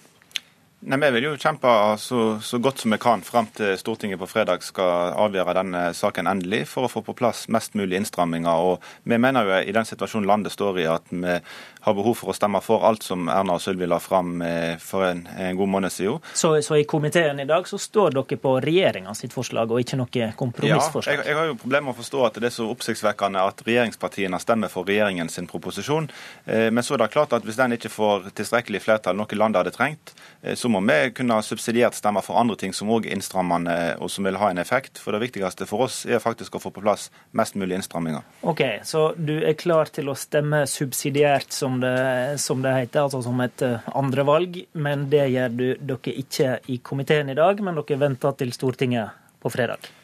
Nei, 0.82 0.98
Vi 0.98 1.12
vil 1.12 1.26
jo 1.28 1.34
kjempe 1.36 1.72
så, 2.00 2.40
så, 2.40 2.58
godt 2.58 2.80
som 2.80 2.94
vi 2.96 2.98
kan 3.04 3.20
frem 3.26 3.50
til 3.52 3.74
Stortinget 3.78 4.20
på 4.22 4.28
fredag 4.32 4.64
skal 4.64 5.12
avgjøre 5.26 5.58
denne 5.58 5.82
saken 5.96 6.30
endelig, 6.32 6.62
for 6.72 6.88
å 6.88 6.92
få 6.92 7.02
på 7.04 7.16
plass 7.20 7.50
mest 7.52 7.76
mulig 7.76 7.98
innstramminger. 8.00 8.64
Og 8.64 8.86
Vi 9.04 9.18
mener 9.20 9.44
jo 9.44 9.58
i 9.60 9.76
den 9.76 9.88
situasjonen 9.88 10.30
landet 10.30 10.56
står 10.56 10.80
i, 10.80 10.86
at 10.88 11.12
vi 11.12 11.36
har 11.84 11.96
behov 11.96 12.16
for 12.22 12.32
å 12.32 12.36
stemme 12.36 12.62
for 12.64 12.86
alt 12.88 13.04
som 13.04 13.28
Erna 13.32 13.58
og 13.58 13.64
Sylvi 13.64 13.88
la 13.92 14.00
fram 14.04 14.40
eh, 14.46 14.78
for 14.80 15.04
en, 15.10 15.26
en, 15.36 15.58
god 15.60 15.72
måned 15.76 15.92
siden. 15.92 16.24
Så, 16.34 16.54
så, 16.64 16.78
i 16.80 16.88
komiteen 16.88 17.40
i 17.44 17.48
dag 17.50 17.68
så 17.68 17.80
står 17.80 18.16
dere 18.16 18.40
på 18.40 18.56
regjeringa 18.64 19.14
sitt 19.20 19.36
forslag, 19.36 19.72
og 19.72 19.84
ikke 19.84 20.00
noe 20.00 20.32
kompromissforslag? 20.40 21.20
Ja, 21.20 21.24
jeg, 21.24 21.32
jeg 21.32 21.40
har 21.40 21.52
jo 21.52 21.60
problemer 21.60 21.90
med 21.90 21.96
å 21.98 22.00
forstå 22.00 22.24
at 22.28 22.40
det 22.40 22.52
er 22.52 22.56
så 22.56 22.70
oppsiktsvekkende 22.72 23.44
at 23.52 23.64
regjeringspartiene 23.68 24.40
stemmer 24.40 24.72
for 24.72 24.88
regjeringen 24.88 25.32
sin 25.32 25.48
proposisjon. 25.52 26.08
Eh, 26.48 26.70
men 26.72 26.88
så 26.88 26.96
er 26.96 27.04
det 27.04 27.12
klart 27.16 27.36
at 27.36 27.48
hvis 27.48 27.60
den 27.60 27.76
ikke 27.76 27.92
får 27.92 28.32
tilstrekkelig 28.40 28.84
flertall, 28.88 29.20
noe 29.20 29.40
landet 29.40 29.64
hadde 29.64 29.76
trengt, 29.76 30.16
eh, 30.42 30.56
må 30.72 30.82
vi 30.86 31.12
kunne 31.18 31.40
subsidiert 31.46 31.98
stemme 31.98 32.22
for 32.26 32.40
andre 32.40 32.58
ting 32.60 32.74
som 32.76 32.92
òg 32.94 33.08
er 33.08 33.18
innstrammende 33.18 33.76
og 34.00 34.12
som 34.12 34.28
vil 34.28 34.40
ha 34.42 34.52
en 34.52 34.62
effekt. 34.62 35.02
For 35.02 35.16
det 35.16 35.24
viktigste 35.24 35.68
for 35.70 35.88
oss 35.88 36.02
er 36.06 36.24
faktisk 36.24 36.56
å 36.56 36.64
få 36.64 36.72
på 36.76 36.84
plass 36.86 37.10
mest 37.38 37.58
mulig 37.60 37.80
innstramminger. 37.80 38.26
Ok, 38.42 38.64
Så 38.84 39.14
du 39.18 39.40
er 39.44 39.58
klar 39.60 39.92
til 39.94 40.10
å 40.10 40.18
stemme 40.18 40.66
subsidiært, 40.70 41.52
som 41.54 41.80
det, 41.82 42.40
som 42.42 42.64
det 42.64 42.76
heter, 42.76 43.06
altså 43.06 43.22
som 43.26 43.40
et 43.42 43.62
eh, 43.66 43.92
andrevalg. 43.96 44.62
Men 44.74 45.10
det 45.12 45.28
gjør 45.34 45.56
du, 45.56 45.68
dere 45.94 46.18
ikke 46.24 46.60
i 46.68 46.80
komiteen 46.84 47.30
i 47.30 47.38
dag, 47.38 47.62
men 47.64 47.80
dere 47.80 48.02
venter 48.02 48.38
til 48.40 48.54
Stortinget 48.56 49.16
på 49.40 49.52
fredag? 49.54 49.99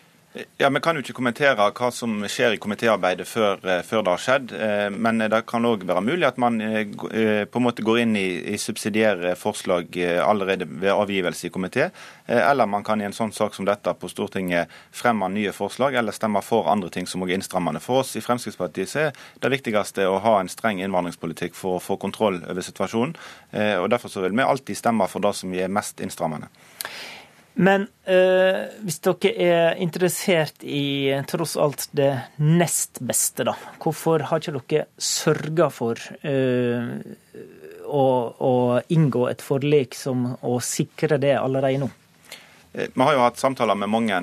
Ja, 0.58 0.70
Vi 0.70 0.80
kan 0.84 0.98
jo 0.98 1.02
ikke 1.04 1.14
kommentere 1.16 1.56
hva 1.72 1.88
som 1.96 2.18
skjer 2.28 2.56
i 2.56 2.60
komitéarbeidet 2.60 3.24
før, 3.28 3.62
eh, 3.64 3.82
før, 3.88 4.02
det 4.04 4.12
har 4.12 4.24
skjedd. 4.24 4.52
Eh, 4.52 4.90
men 4.92 5.24
det 5.32 5.46
kan 5.48 5.64
òg 5.64 5.86
være 5.88 6.04
mulig 6.04 6.28
at 6.28 6.38
man 6.38 6.60
eh, 6.60 7.46
på 7.48 7.62
en 7.62 7.64
måte 7.64 7.86
går 7.86 8.02
inn 8.02 8.18
i, 8.20 8.26
i 8.52 8.58
subsidiære 8.60 9.38
forslag 9.40 9.96
allerede 10.20 10.68
ved 10.68 10.92
avgivelse 10.92 11.48
i 11.48 11.54
komité. 11.56 11.88
Eller 12.28 12.68
man 12.68 12.84
kan 12.84 13.00
i 13.00 13.08
en 13.08 13.16
sånn 13.16 13.32
sak 13.32 13.56
som 13.56 13.66
dette 13.66 13.94
på 13.96 14.10
Stortinget 14.12 14.68
fremme 14.92 15.30
nye 15.32 15.56
forslag, 15.56 15.96
eller 15.96 16.12
stemme 16.12 16.44
for 16.44 16.68
andre 16.68 16.92
ting 16.92 17.08
som 17.08 17.24
også 17.24 17.32
er 17.32 17.40
innstrammende. 17.40 17.80
For 17.80 18.04
oss 18.04 18.16
i 18.20 18.24
Fremskrittspartiet 18.26 18.96
er 19.00 19.16
det 19.40 19.54
viktigste 19.56 20.10
å 20.10 20.20
ha 20.20 20.40
en 20.42 20.52
streng 20.52 20.84
innvandringspolitikk 20.84 21.56
for 21.56 21.78
å 21.78 21.84
få 21.84 21.96
kontroll 22.02 22.42
over 22.44 22.66
situasjonen. 22.66 23.16
Og 23.80 23.90
Derfor 23.94 24.12
så 24.12 24.26
vil 24.26 24.36
vi 24.36 24.44
alltid 24.44 24.84
stemme 24.84 25.08
for 25.08 25.24
det 25.24 25.36
som 25.38 25.54
er 25.54 25.72
mest 25.72 26.02
innstrammende. 26.04 26.52
Men 27.56 27.88
øh, 28.12 28.64
hvis 28.84 29.00
dere 29.06 29.32
er 29.40 29.78
interessert 29.80 30.64
i 30.68 31.16
tross 31.30 31.56
alt 31.56 31.88
det 31.96 32.12
nest 32.44 33.00
beste, 33.00 33.46
da. 33.48 33.56
Hvorfor 33.80 34.28
har 34.28 34.44
ikke 34.44 34.60
dere 34.60 34.88
sørga 35.00 35.70
for 35.72 36.00
øh, 36.28 36.90
å, 37.86 38.08
å, 38.36 38.56
inngå 38.92 39.30
et 39.32 39.46
forlik 39.46 39.96
som 39.96 40.34
å 40.36 40.58
sikre 40.60 41.20
det 41.22 41.38
allerede 41.40 41.86
nå? 41.86 41.90
Eh, 42.76 42.92
vi 42.92 43.08
har 43.08 43.16
jo 43.16 43.24
hatt 43.24 43.40
samtaler 43.40 43.80
med 43.80 43.94
mange, 43.94 44.20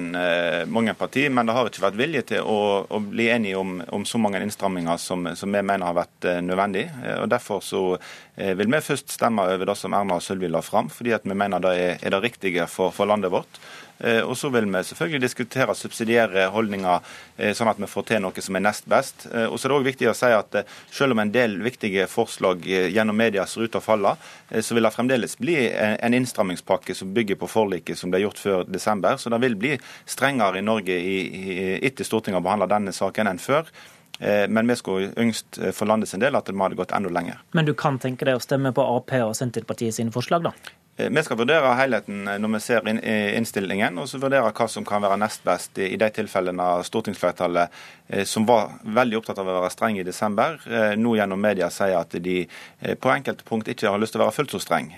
mange 0.68 0.92
partier, 1.00 1.32
men 1.32 1.48
det 1.48 1.56
har 1.56 1.72
ikke 1.72 1.86
vært 1.86 2.00
vilje 2.02 2.26
til 2.34 2.44
å, 2.44 2.84
å 2.84 3.00
bli 3.00 3.30
enige 3.32 3.56
om, 3.56 3.78
om, 3.96 4.04
så 4.04 4.20
mange 4.20 4.44
innstramminger 4.44 5.00
som, 5.00 5.30
som, 5.32 5.56
vi 5.56 5.64
mener 5.64 5.88
har 5.88 5.96
vært 6.02 6.28
nødvendig. 6.44 6.84
Og 7.22 7.32
Derfor 7.32 7.64
så 7.64 7.86
vil 8.36 8.70
vi 8.72 8.78
først 8.80 9.12
stemme 9.12 9.44
over 9.44 9.68
det 9.68 9.74
som 9.76 9.92
Erna 9.92 10.16
og 10.16 10.22
Sølvi 10.24 10.48
la 10.48 10.62
fram, 10.64 10.88
fordi 10.88 11.12
vi 11.22 11.34
mener 11.36 11.60
det 11.60 11.72
er, 11.76 11.98
er 12.00 12.14
det 12.14 12.22
riktige 12.24 12.64
for, 12.70 12.94
for 12.96 13.10
landet 13.10 13.32
vårt. 13.32 13.60
Eh, 14.02 14.20
og 14.26 14.34
så 14.38 14.50
vil 14.50 14.66
vi 14.66 14.82
selvfølgelig 14.82 15.22
diskutere 15.22 15.74
subsidiære 15.78 16.48
holdninger, 16.50 17.04
eh, 17.38 17.52
sånn 17.54 17.70
at 17.70 17.78
vi 17.78 17.86
får 17.86 18.06
til 18.08 18.22
noe 18.24 18.42
som 18.42 18.58
er 18.58 18.64
nest 18.64 18.88
best. 18.90 19.28
Eh, 19.30 19.46
og 19.46 19.58
så 19.58 19.68
er 19.68 19.70
det 19.70 19.76
også 19.78 19.90
viktig 19.90 20.08
å 20.10 20.16
si 20.18 20.32
at 20.34 20.58
selv 20.90 21.14
om 21.14 21.22
en 21.22 21.30
del 21.30 21.60
viktige 21.62 22.08
forslag 22.10 22.66
gjennom 22.66 23.16
media 23.16 23.46
ser 23.46 23.68
ut 23.68 23.72
til 23.72 23.78
å 23.78 23.84
falle, 23.84 24.16
så 24.50 24.74
vil 24.74 24.82
det 24.82 24.94
fremdeles 24.94 25.38
bli 25.38 25.56
en 25.70 26.14
innstrammingspakke 26.14 26.94
som 26.94 27.14
bygger 27.14 27.38
på 27.38 27.48
forliket 27.48 27.98
som 27.98 28.10
ble 28.10 28.24
gjort 28.24 28.42
før 28.42 28.64
desember. 28.66 29.16
Så 29.16 29.30
det 29.30 29.40
vil 29.44 29.56
bli 29.56 29.78
strengere 30.04 30.58
i 30.58 30.66
Norge 30.66 30.98
etter 31.82 32.04
Stortinget 32.04 32.40
har 32.40 32.44
behandla 32.44 32.68
denne 32.74 32.92
saken 32.92 33.30
enn 33.30 33.40
før. 33.40 33.70
Men 34.22 34.68
vi 34.70 34.76
skulle 34.78 35.08
yngst 35.18 35.58
for 35.74 35.90
landet 35.90 36.12
sin 36.12 36.22
del 36.22 36.36
at 36.38 36.46
vi 36.46 36.54
hadde 36.60 36.78
gått 36.78 36.92
enda 36.94 37.10
lenger. 37.10 37.40
Men 37.58 37.66
du 37.66 37.72
kan 37.74 37.98
tenke 37.98 38.28
deg 38.28 38.38
å 38.38 38.44
stemme 38.44 38.70
på 38.76 38.84
Ap 38.96 39.10
og 39.18 39.34
Senterpartiet 39.34 39.96
sine 39.96 40.14
forslag, 40.14 40.46
da? 40.46 40.52
Eh, 40.96 41.10
vi 41.10 41.22
skal 41.22 41.38
vurdere 41.40 41.72
helheten 41.78 42.28
eh, 42.28 42.38
når 42.38 42.50
vi 42.52 42.60
ser 42.60 42.88
innstillingen, 43.38 43.96
og 43.98 44.08
så 44.10 44.20
vurdere 44.20 44.52
hva 44.52 44.66
som 44.68 44.84
kan 44.84 45.00
være 45.00 45.16
nest 45.22 45.44
best 45.44 45.78
i 45.80 45.96
de 45.96 46.08
tilfellene 46.12 46.66
stortingsflertallet, 46.84 47.78
eh, 48.08 48.24
som 48.28 48.44
var 48.48 48.74
veldig 48.84 49.18
opptatt 49.22 49.40
av 49.40 49.48
å 49.48 49.56
være 49.56 49.72
streng 49.72 50.00
i 50.00 50.06
desember, 50.06 50.58
nå 50.96 51.14
gjennom 51.16 51.40
media 51.40 51.70
sier 51.72 51.96
at 51.96 52.12
de 52.22 52.42
på 53.00 53.12
enkelte 53.12 53.46
punkt 53.48 53.70
ikke 53.72 53.88
har 53.88 54.00
lyst 54.00 54.14
til 54.14 54.20
å 54.20 54.26
være 54.26 54.36
fullt 54.36 54.52
så 54.54 54.60
streng. 54.60 54.90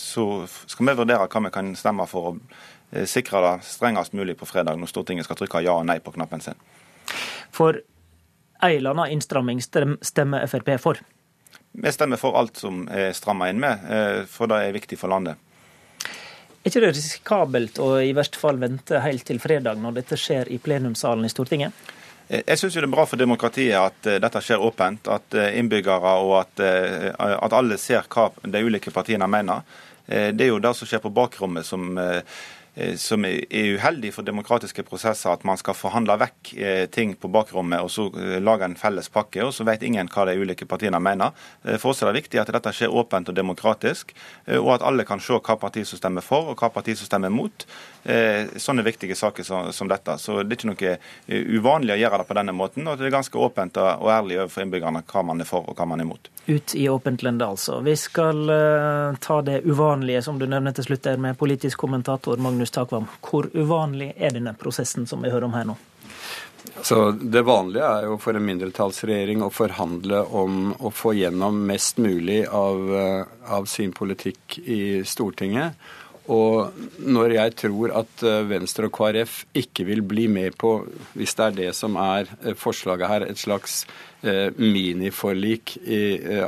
Så 0.00 0.24
skal 0.68 0.88
vi 0.90 0.96
vurdere 1.00 1.28
hva 1.28 1.42
vi 1.46 1.52
kan 1.54 1.70
stemme 1.78 2.06
for 2.10 2.30
å 2.30 3.04
sikre 3.08 3.40
det 3.44 3.52
strengest 3.68 4.16
mulig 4.16 4.36
på 4.38 4.48
fredag, 4.48 4.76
når 4.76 4.92
Stortinget 4.92 5.28
skal 5.28 5.38
trykke 5.40 5.62
ja 5.64 5.76
og 5.78 5.86
nei 5.88 5.98
på 6.02 6.12
knappen 6.14 6.44
sin. 6.44 6.58
For 7.54 7.80
en 8.60 8.76
eller 8.76 8.90
annen 8.90 9.14
innstramming 9.14 9.62
stemmer 9.62 10.46
Frp 10.46 10.74
for? 10.80 11.00
Vi 11.72 11.92
stemmer 11.92 12.16
for 12.16 12.38
alt 12.38 12.56
som 12.56 12.86
er 12.90 13.12
stramma 13.12 13.50
inn 13.50 13.60
med, 13.60 13.84
eh, 13.90 14.24
for 14.26 14.50
det 14.50 14.62
er 14.64 14.74
viktig 14.74 14.98
for 14.98 15.12
landet. 15.12 15.36
Er 16.58 16.72
ikke 16.72 16.82
det 16.82 16.94
risikabelt 16.96 17.78
å 17.78 17.92
i 18.02 18.10
verste 18.16 18.40
fall 18.40 18.58
vente 18.58 18.98
helt 19.04 19.24
til 19.28 19.38
fredag 19.40 19.78
når 19.78 20.00
dette 20.00 20.18
skjer 20.18 20.50
i 20.50 20.58
plenumssalen 20.58 21.24
i 21.24 21.30
Stortinget? 21.30 21.72
Eh, 22.28 22.42
jeg 22.42 22.58
syns 22.58 22.74
det 22.74 22.82
er 22.82 22.92
bra 22.92 23.06
for 23.06 23.20
demokratiet 23.20 23.78
at 23.78 24.10
uh, 24.10 24.18
dette 24.18 24.42
skjer 24.42 24.64
åpent. 24.64 25.08
At 25.08 25.38
innbyggere 25.52 26.16
og 26.24 26.34
at, 26.40 26.60
at, 26.60 27.52
alle 27.52 27.78
ser 27.78 28.08
hva 28.10 28.30
de 28.42 28.64
ulike 28.64 28.90
partiene 28.90 29.28
mener. 29.30 29.62
Det 30.08 30.40
er 30.40 30.48
jo 30.48 30.60
det 30.64 30.70
som 30.72 30.88
skjer 30.88 31.02
på 31.04 31.12
bakrommet 31.12 31.66
som 31.68 31.90
Eh, 32.00 32.22
som 33.00 33.24
er 33.26 33.40
uheldig 33.74 34.12
for 34.14 34.26
demokratiske 34.26 34.84
prosesser, 34.86 35.32
at 35.32 35.44
man 35.48 35.58
skal 35.58 35.74
forhandle 35.74 36.14
vekk 36.20 36.52
eh, 36.54 36.84
ting 36.94 37.14
på 37.18 37.30
bakrommet 37.32 37.82
og 37.82 37.90
så 37.90 38.06
eh, 38.14 38.36
lage 38.42 38.68
en 38.68 38.76
felles 38.78 39.10
pakke, 39.12 39.42
og 39.44 39.54
så 39.56 39.66
vet 39.66 39.82
ingen 39.86 40.10
hva 40.12 40.28
de 40.28 40.36
ulike 40.38 40.68
partiene 40.68 41.00
mener. 41.02 41.34
For 41.78 41.90
oss 41.92 42.02
er 42.02 42.12
det 42.12 42.22
viktig 42.22 42.42
at 42.42 42.52
dette 42.54 42.72
skjer 42.74 42.94
åpent 42.94 43.32
og 43.32 43.36
demokratisk, 43.36 44.14
og 44.58 44.72
at 44.76 44.86
alle 44.86 45.06
kan 45.08 45.20
se 45.22 45.38
hva 45.38 45.58
parti 45.60 45.84
som 45.88 46.00
stemmer 46.00 46.24
for 46.24 46.52
og 46.52 46.60
hva 46.60 46.70
parti 46.72 46.94
som 46.98 47.08
stemmer 47.08 47.32
mot. 47.34 47.66
Sånne 48.04 48.84
viktige 48.86 49.16
saker 49.18 49.44
som 49.72 49.88
dette. 49.90 50.14
Så 50.22 50.38
det 50.42 50.54
er 50.54 50.58
ikke 50.58 50.70
noe 50.70 50.92
uvanlig 51.58 51.92
å 51.92 51.98
gjøre 51.98 52.20
det 52.22 52.26
på 52.28 52.36
denne 52.38 52.54
måten, 52.56 52.86
og 52.88 52.96
det 52.96 53.08
er 53.08 53.12
ganske 53.12 53.40
åpent 53.42 53.76
og 53.82 54.08
ærlig 54.12 54.38
overfor 54.38 54.64
innbyggerne 54.64 55.02
hva 55.10 55.24
man 55.28 55.42
er 55.42 55.48
for 55.48 55.68
og 55.68 55.76
hva 55.76 55.88
man 55.90 56.00
er 56.00 56.06
imot. 56.06 56.30
Ut 56.46 56.74
i 56.78 56.86
åpent 56.88 57.24
lende, 57.26 57.44
altså. 57.44 57.80
Vi 57.84 57.96
skal 57.98 58.48
ta 59.20 59.40
det 59.44 59.60
uvanlige, 59.66 60.22
som 60.24 60.38
du 60.40 60.46
nevner 60.46 60.72
til 60.76 60.88
slutt, 60.88 61.04
der 61.04 61.20
med 61.20 61.36
politisk 61.38 61.84
kommentator 61.84 62.40
Magnus 62.40 62.72
Takvam, 62.72 63.10
hvor 63.28 63.50
uvanlig 63.52 64.14
er 64.16 64.38
denne 64.38 64.54
prosessen 64.56 65.06
som 65.10 65.20
vi 65.24 65.34
hører 65.34 65.50
om 65.50 65.58
her 65.58 65.68
nå? 65.68 65.76
Så 66.82 67.10
Det 67.10 67.42
vanlige 67.42 67.86
er 67.86 68.06
jo 68.08 68.18
for 68.22 68.36
en 68.36 68.46
mindretallsregjering 68.46 69.42
å 69.44 69.50
forhandle 69.54 70.22
om 70.36 70.72
å 70.74 70.90
få 70.94 71.14
gjennom 71.18 71.60
mest 71.68 71.98
mulig 72.02 72.44
av, 72.46 72.94
eh, 72.94 73.24
av 73.46 73.64
sin 73.66 73.92
politikk 73.92 74.58
i 74.58 75.04
Stortinget. 75.04 75.74
Og 76.28 76.74
når 77.00 77.32
jeg 77.32 77.54
tror 77.62 77.94
at 78.02 78.24
eh, 78.26 78.42
Venstre 78.50 78.90
og 78.90 78.94
KrF 78.98 79.40
ikke 79.56 79.86
vil 79.88 80.02
bli 80.04 80.26
med 80.28 80.58
på, 80.60 80.74
hvis 81.16 81.32
det 81.38 81.46
er 81.46 81.56
det 81.56 81.70
som 81.78 81.96
er 82.00 82.28
eh, 82.42 82.56
forslaget 82.58 83.12
her, 83.12 83.26
et 83.28 83.40
slags 83.40 83.84
miniforlik 84.18 85.76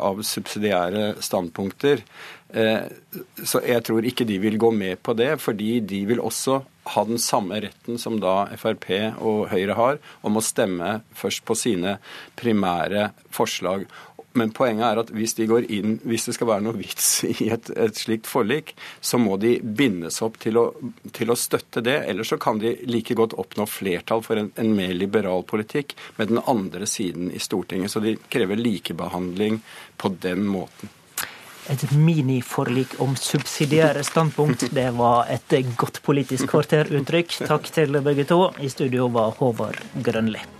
av 0.02 0.24
subsidiære 0.26 1.12
standpunkter, 1.22 2.00
Eh, 2.50 2.82
så 3.46 3.60
jeg 3.62 3.82
tror 3.86 4.06
ikke 4.06 4.26
de 4.26 4.40
vil 4.42 4.58
gå 4.58 4.72
med 4.74 4.98
på 5.04 5.14
det, 5.14 5.36
fordi 5.42 5.78
de 5.86 6.02
vil 6.08 6.22
også 6.22 6.60
ha 6.90 7.02
den 7.06 7.20
samme 7.22 7.60
retten 7.62 8.00
som 8.00 8.16
da 8.18 8.48
Frp 8.58 8.88
og 9.22 9.44
Høyre 9.52 9.76
har, 9.78 10.00
om 10.26 10.38
å 10.38 10.42
stemme 10.42 10.96
først 11.14 11.44
på 11.46 11.54
sine 11.58 11.98
primære 12.40 13.10
forslag. 13.30 13.86
Men 14.38 14.52
poenget 14.54 14.86
er 14.86 15.00
at 15.02 15.10
hvis 15.14 15.34
de 15.38 15.46
går 15.50 15.66
inn, 15.74 15.96
hvis 16.06 16.28
det 16.28 16.36
skal 16.36 16.50
være 16.52 16.64
noe 16.66 16.78
vits 16.78 17.08
i 17.26 17.48
et, 17.50 17.70
et 17.74 17.98
slikt 17.98 18.28
forlik, 18.30 18.76
så 19.00 19.18
må 19.18 19.36
de 19.42 19.56
bindes 19.62 20.20
opp 20.22 20.38
til 20.42 20.60
å, 20.60 20.68
til 21.16 21.32
å, 21.32 21.38
støtte 21.38 21.82
det. 21.86 21.96
Ellers 22.10 22.30
så 22.30 22.38
kan 22.40 22.60
de 22.62 22.76
like 22.90 23.16
godt 23.18 23.34
oppnå 23.40 23.66
flertall 23.66 24.22
for 24.26 24.38
en, 24.38 24.52
en, 24.54 24.70
mer 24.76 24.94
liberal 24.94 25.42
politikk 25.48 25.96
med 26.20 26.30
den 26.30 26.42
andre 26.46 26.86
siden 26.86 27.32
i 27.34 27.42
Stortinget. 27.42 27.90
Så 27.90 28.04
de 28.04 28.14
krever 28.30 28.60
likebehandling 28.60 29.60
på 29.98 30.14
den 30.22 30.46
måten 30.50 30.96
et 31.70 31.84
miniforlik 31.94 32.96
om 32.98 33.12
subsidiære 33.14 34.02
standpunkt. 34.02 34.64
Det 34.74 34.88
var 34.98 35.30
et 35.30 35.54
godt 35.78 36.02
politisk 36.02 36.50
kvarteruttrykk. 36.50 37.36
Takk 37.46 37.70
til 37.70 38.00
begge 38.02 38.26
to. 38.26 38.48
I 38.58 38.72
studio 38.72 39.06
var 39.14 39.36
Håvard 39.38 39.78
Grønli. 40.02 40.59